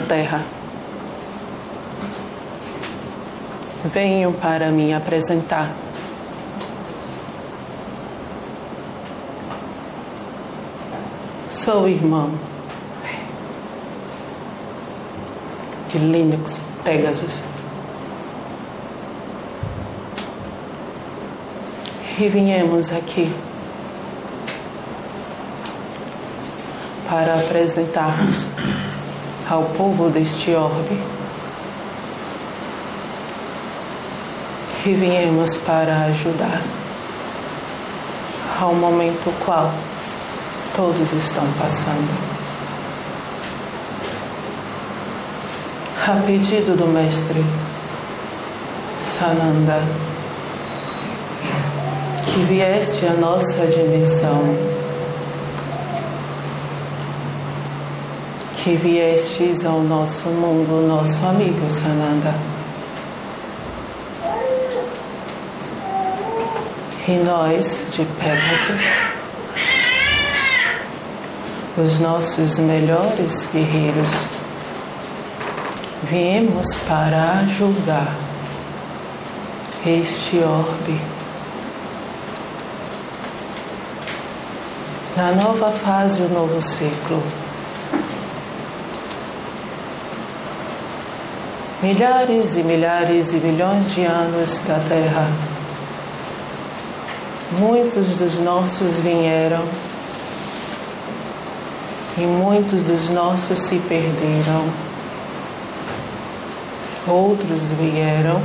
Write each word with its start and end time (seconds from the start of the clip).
terra. 0.00 0.42
Venham 3.92 4.32
para 4.32 4.70
me 4.70 4.92
apresentar. 4.92 5.70
Sou 11.50 11.88
irmão 11.88 12.30
de 15.90 15.98
Linux 15.98 16.60
Pegasus. 16.82 17.40
E 22.18 22.28
viemos 22.28 22.92
aqui 22.92 23.32
para 27.08 27.34
apresentarmos 27.34 28.44
ao 29.48 29.64
povo 29.76 30.08
deste 30.08 30.54
orbe 30.54 30.98
que 34.82 34.94
viemos 34.94 35.56
para 35.58 36.04
ajudar 36.04 36.62
ao 38.60 38.74
momento 38.74 39.32
qual 39.44 39.72
todos 40.76 41.12
estão 41.12 41.44
passando. 41.58 42.34
A 46.06 46.20
pedido 46.26 46.76
do 46.76 46.86
mestre 46.86 47.42
Sananda, 49.00 49.82
que 52.26 52.40
vieste 52.44 53.06
a 53.06 53.14
nossa 53.14 53.66
dimensão 53.66 54.73
que 58.64 58.76
viestes 58.76 59.66
ao 59.66 59.82
nosso 59.82 60.26
mundo, 60.30 60.88
nosso 60.88 61.26
amigo 61.26 61.70
Sananda. 61.70 62.34
E 67.06 67.12
nós, 67.26 67.88
de 67.92 68.06
Pegasus, 68.18 68.86
os 71.76 72.00
nossos 72.00 72.58
melhores 72.58 73.50
guerreiros, 73.52 74.08
viemos 76.04 76.74
para 76.88 77.40
ajudar 77.40 78.16
este 79.84 80.38
orbe 80.38 80.98
na 85.14 85.32
nova 85.32 85.70
fase 85.70 86.22
do 86.22 86.30
novo 86.30 86.62
ciclo 86.62 87.43
milhares 91.84 92.56
e 92.56 92.62
milhares 92.62 93.34
e 93.34 93.36
milhões 93.36 93.94
de 93.94 94.06
anos 94.06 94.62
da 94.66 94.80
Terra. 94.88 95.28
Muitos 97.58 98.06
dos 98.16 98.38
nossos 98.40 99.00
vieram 99.00 99.62
e 102.16 102.22
muitos 102.22 102.82
dos 102.84 103.10
nossos 103.10 103.58
se 103.58 103.76
perderam. 103.80 104.66
Outros 107.06 107.60
vieram 107.78 108.40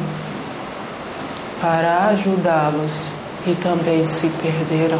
para 1.61 2.07
ajudá-los 2.07 3.05
e 3.47 3.55
também 3.55 4.05
se 4.05 4.27
perderam. 4.27 4.99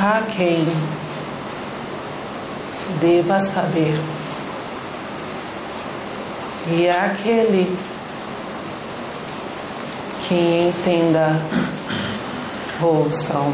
Há 0.00 0.22
quem 0.36 0.66
deva 3.00 3.38
saber. 3.38 3.98
E 6.72 6.88
aquele 6.88 7.76
que 10.28 10.68
entenda, 10.68 11.40
ouçam 12.80 13.52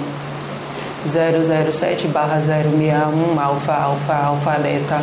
007 1.08 2.08
barra 2.08 2.42
061 2.42 3.40
alfa 3.40 3.72
alfa 3.72 4.14
alfa 4.14 4.50
beta. 4.58 5.02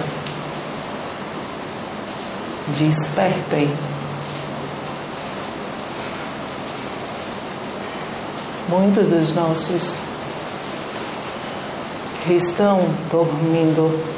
Despertem. 2.77 3.69
Muitos 8.69 9.07
dos 9.07 9.33
nossos 9.33 9.97
estão 12.29 12.79
dormindo 13.11 14.12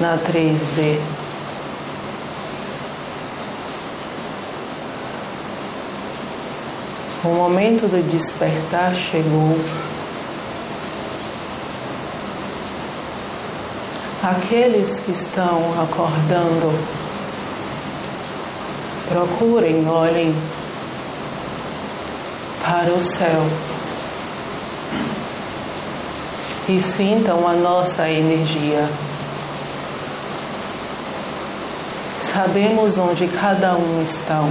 na 0.00 0.18
3D. 0.18 0.98
O 7.24 7.28
momento 7.28 7.88
do 7.88 8.02
despertar 8.10 8.94
chegou. 8.94 9.58
Aqueles 14.22 15.00
que 15.00 15.12
estão 15.12 15.58
acordando, 15.80 16.72
procurem, 19.08 19.88
olhem 19.88 20.34
para 22.64 22.92
o 22.92 23.00
céu 23.00 23.46
e 26.68 26.80
sintam 26.80 27.46
a 27.46 27.52
nossa 27.52 28.08
energia. 28.10 28.88
Sabemos 32.36 32.98
onde 32.98 33.28
cada 33.28 33.72
um 33.76 34.02
está. 34.02 34.44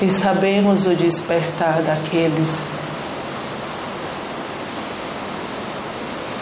E 0.00 0.08
sabemos 0.12 0.86
o 0.86 0.94
despertar 0.94 1.82
daqueles 1.82 2.62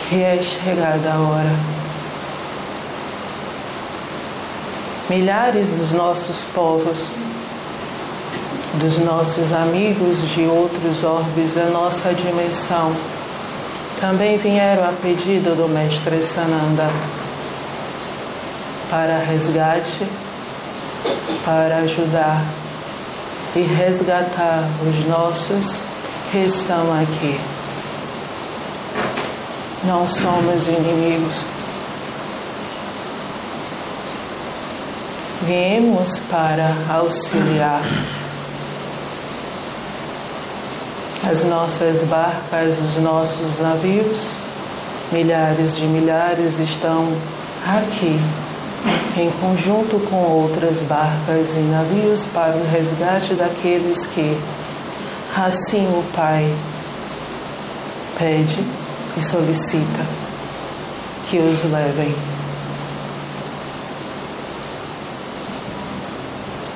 que 0.06 0.22
é 0.22 0.38
chegada 0.42 1.14
a 1.14 1.18
hora. 1.18 1.56
Milhares 5.08 5.70
dos 5.70 5.92
nossos 5.92 6.44
povos, 6.54 6.98
dos 8.74 8.98
nossos 8.98 9.50
amigos 9.54 10.18
de 10.34 10.42
outros 10.42 11.02
orbes 11.02 11.54
da 11.54 11.64
nossa 11.70 12.12
dimensão, 12.12 12.94
também 13.98 14.36
vieram 14.36 14.84
a 14.84 14.92
pedido 14.92 15.56
do 15.56 15.66
Mestre 15.66 16.22
Sananda 16.22 16.90
para 18.94 19.18
resgate, 19.18 20.06
para 21.44 21.78
ajudar 21.78 22.40
e 23.56 23.62
resgatar 23.62 24.62
os 24.86 25.08
nossos 25.08 25.80
que 26.30 26.38
estão 26.38 26.92
aqui. 27.02 27.40
Não 29.82 30.06
somos 30.06 30.68
inimigos. 30.68 31.44
Viemos 35.42 36.20
para 36.30 36.72
auxiliar. 36.88 37.82
As 41.28 41.42
nossas 41.42 42.04
barcas, 42.04 42.78
os 42.78 43.02
nossos 43.02 43.58
navios, 43.58 44.30
milhares 45.10 45.78
de 45.78 45.86
milhares 45.86 46.60
estão 46.60 47.12
aqui 47.66 48.43
em 49.16 49.30
conjunto 49.30 50.00
com 50.08 50.16
outras 50.16 50.80
barcas 50.80 51.56
e 51.56 51.60
navios 51.60 52.24
para 52.34 52.56
o 52.56 52.70
resgate 52.70 53.34
daqueles 53.34 54.06
que, 54.06 54.36
assim 55.36 55.86
o 55.86 56.04
Pai 56.14 56.52
pede 58.18 58.58
e 59.16 59.22
solicita 59.22 60.04
que 61.30 61.38
os 61.38 61.64
levem. 61.64 62.14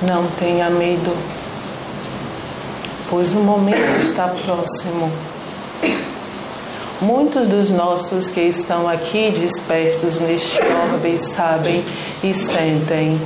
Não 0.01 0.25
tenha 0.39 0.69
medo, 0.69 1.13
pois 3.09 3.33
o 3.33 3.41
momento 3.41 4.05
está 4.05 4.29
próximo 4.29 5.11
Muitos 7.01 7.47
dos 7.47 7.69
nossos 7.69 8.27
que 8.27 8.41
estão 8.41 8.89
aqui 8.89 9.31
despertos 9.31 10.19
neste 10.19 10.59
orbe 10.61 11.17
sabem 11.17 11.81
e 12.21 12.33
sentem 12.33 13.17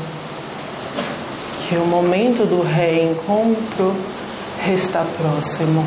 que 1.68 1.76
o 1.78 1.86
momento 1.88 2.46
do 2.46 2.62
reencontro 2.62 3.96
está 4.72 5.04
próximo. 5.18 5.84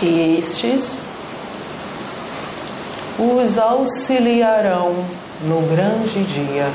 E 0.00 0.38
estes 0.38 0.98
os 3.18 3.58
auxiliarão 3.58 5.04
no 5.42 5.62
grande 5.62 6.22
dia. 6.32 6.70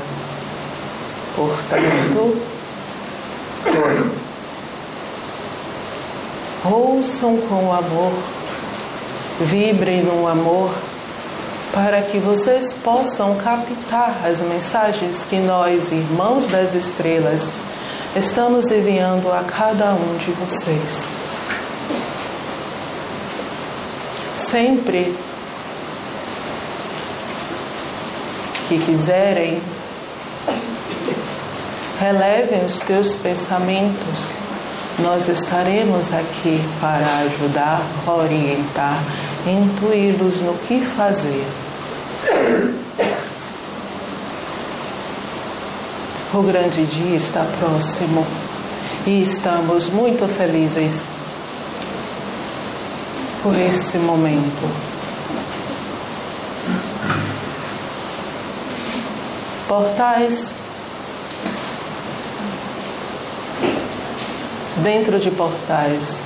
Portanto, 1.34 2.36
ouçam 6.62 7.38
com 7.48 7.72
amor 7.72 8.41
Vibrem 9.40 10.02
no 10.02 10.28
amor 10.28 10.72
para 11.72 12.02
que 12.02 12.18
vocês 12.18 12.72
possam 12.74 13.34
captar 13.36 14.14
as 14.26 14.40
mensagens 14.40 15.24
que 15.28 15.36
nós, 15.36 15.90
irmãos 15.90 16.46
das 16.48 16.74
estrelas, 16.74 17.50
estamos 18.14 18.70
enviando 18.70 19.32
a 19.32 19.42
cada 19.42 19.94
um 19.94 20.16
de 20.18 20.30
vocês. 20.32 21.06
Sempre 24.36 25.16
que 28.68 28.78
quiserem, 28.78 29.62
relevem 31.98 32.64
os 32.66 32.80
teus 32.80 33.14
pensamentos. 33.14 34.41
Nós 34.98 35.28
estaremos 35.28 36.12
aqui 36.12 36.62
para 36.80 37.06
ajudar, 37.24 37.82
orientar, 38.06 39.02
intuí-los 39.46 40.42
no 40.42 40.54
que 40.66 40.80
fazer. 40.84 41.44
O 46.34 46.42
grande 46.42 46.84
dia 46.86 47.16
está 47.16 47.44
próximo 47.58 48.26
e 49.06 49.22
estamos 49.22 49.88
muito 49.88 50.26
felizes 50.28 51.04
por 53.42 53.54
este 53.58 53.98
momento. 53.98 54.70
Portais 59.66 60.61
dentro 64.82 65.18
de 65.18 65.30
portais 65.30 66.22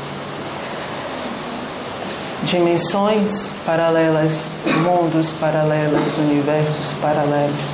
dimensões 2.46 3.50
paralelas, 3.66 4.44
mundos 4.84 5.32
paralelos, 5.32 6.16
universos 6.16 6.92
paralelos, 7.00 7.70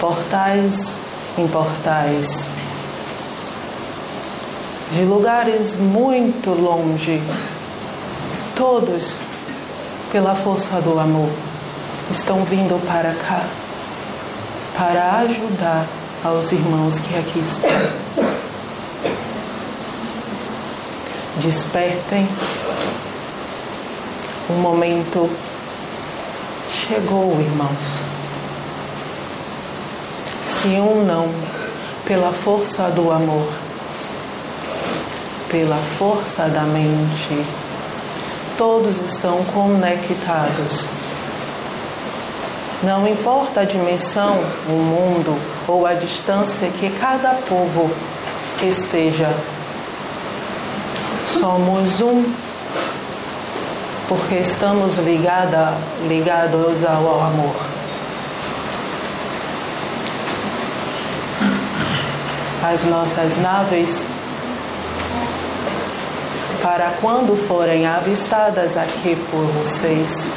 portais 0.00 0.94
em 1.36 1.46
portais, 1.46 2.48
de 4.92 5.04
lugares 5.04 5.76
muito 5.76 6.50
longe, 6.50 7.20
todos, 8.56 9.16
pela 10.10 10.34
força 10.34 10.80
do 10.80 10.98
amor, 10.98 11.30
estão 12.10 12.42
vindo 12.44 12.80
para 12.86 13.12
cá 13.14 13.44
para 14.78 15.18
ajudar 15.20 15.84
aos 16.24 16.52
irmãos 16.52 16.98
que 16.98 17.18
aqui 17.18 17.38
estão. 17.40 18.25
Despertem 21.36 22.26
o 24.48 24.52
momento 24.52 25.28
chegou, 26.70 27.36
irmãos. 27.40 28.02
Se 30.44 30.68
unam 30.78 31.28
pela 32.04 32.32
força 32.32 32.84
do 32.90 33.10
amor, 33.10 33.48
pela 35.50 35.76
força 35.98 36.44
da 36.44 36.62
mente. 36.62 37.44
Todos 38.56 39.02
estão 39.02 39.42
conectados. 39.46 40.86
Não 42.84 43.06
importa 43.08 43.62
a 43.62 43.64
dimensão, 43.64 44.38
o 44.68 44.72
mundo 44.72 45.36
ou 45.66 45.84
a 45.84 45.94
distância 45.94 46.68
que 46.70 46.88
cada 46.90 47.30
povo 47.48 47.90
esteja, 48.62 49.28
somos 51.38 52.00
um 52.00 52.24
porque 54.08 54.36
estamos 54.36 54.98
ligada, 54.98 55.74
ligados 56.08 56.84
ao 56.84 57.20
amor. 57.20 57.56
As 62.62 62.84
nossas 62.84 63.36
naves, 63.38 64.06
para 66.62 66.92
quando 67.00 67.36
forem 67.46 67.86
avistadas 67.86 68.76
aqui 68.76 69.16
por 69.30 69.44
vocês, 69.60 70.28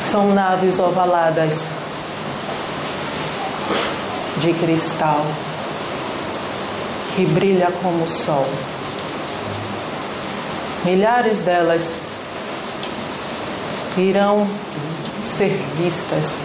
são 0.00 0.34
naves 0.34 0.78
ovaladas 0.78 1.66
de 4.38 4.52
cristal 4.52 5.24
que 7.16 7.24
brilha 7.26 7.72
como 7.82 8.04
o 8.04 8.08
sol 8.08 8.46
milhares 10.86 11.40
delas 11.40 11.96
irão 13.98 14.46
ser 15.24 15.50
vistas 15.76 16.36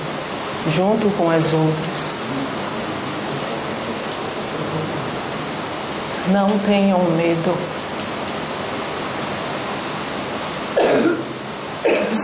junto 0.74 1.16
com 1.16 1.30
as 1.30 1.54
outras. 1.54 2.14
Não 6.30 6.58
tenham 6.60 7.00
medo. 7.12 7.56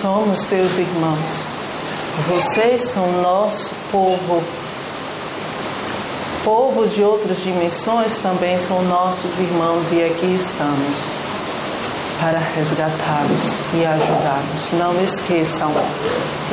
Somos 0.02 0.46
teus 0.46 0.80
irmãos. 0.80 1.44
Vocês 2.30 2.84
são 2.84 3.22
nosso 3.22 3.74
povo. 3.92 4.44
Povo 6.48 6.88
de 6.88 7.04
outras 7.04 7.40
dimensões 7.44 8.20
também 8.20 8.58
são 8.58 8.82
nossos 8.84 9.38
irmãos 9.38 9.92
e 9.92 10.02
aqui 10.02 10.34
estamos 10.34 11.04
para 12.22 12.40
resgatá-los 12.40 13.58
e 13.74 13.86
ajudá-los. 13.86 14.72
Não 14.80 15.04
esqueçam, 15.04 15.70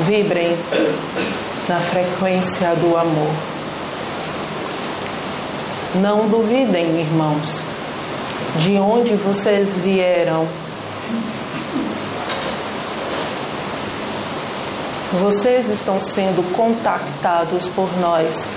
vibrem 0.01 0.59
na 1.69 1.79
frequência 1.79 2.75
do 2.75 2.97
amor. 2.97 3.31
Não 5.95 6.27
duvidem, 6.29 7.01
irmãos, 7.01 7.63
de 8.65 8.77
onde 8.77 9.15
vocês 9.15 9.79
vieram. 9.79 10.45
Vocês 15.23 15.69
estão 15.71 16.01
sendo 16.01 16.43
contactados 16.53 17.69
por 17.69 17.89
nós 18.01 18.49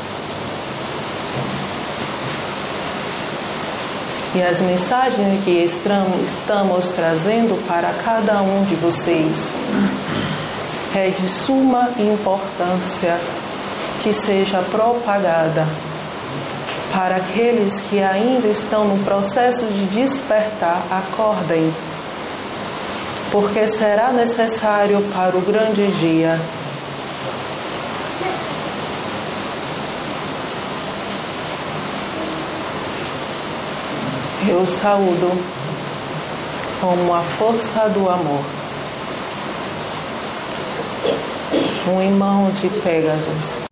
e 4.38 4.44
as 4.44 4.62
mensagens 4.62 5.44
que 5.44 5.64
estamos 5.64 6.90
trazendo 6.92 7.60
para 7.68 7.92
cada 8.06 8.40
um 8.44 8.64
de 8.66 8.76
vocês. 8.76 9.56
É 10.94 11.10
de 11.10 11.28
suma 11.28 11.90
importância 11.98 13.18
que 14.04 14.14
seja 14.14 14.60
propagada 14.72 15.66
para 16.94 17.16
aqueles 17.16 17.80
que 17.90 18.00
ainda 18.00 18.48
estão 18.48 18.86
no 18.86 19.04
processo 19.04 19.66
de 19.66 19.86
despertar, 19.88 20.84
acordem, 20.92 21.74
porque 23.32 23.68
será 23.68 24.12
necessário 24.12 25.02
para 25.16 25.36
o 25.36 25.42
grande 25.42 25.88
dia 26.00 26.40
Eu 34.50 34.66
saúdo 34.66 35.30
como 36.80 37.14
a 37.14 37.22
força 37.22 37.90
do 37.90 38.10
amor. 38.10 38.44
Um 41.94 42.02
irmão 42.02 42.50
de 42.52 42.70
Pegasus. 42.82 43.68